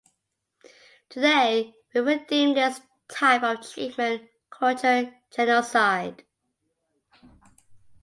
Today 1.09 1.75
we 1.93 2.01
would 2.01 2.25
deem 2.25 2.55
this 2.55 2.81
type 3.07 3.43
of 3.43 3.61
treatment 3.61 4.27
'Cultural 4.49 5.13
Genocide'. 5.29 6.23